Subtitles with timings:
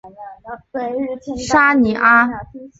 [1.47, 2.27] 沙尼阿。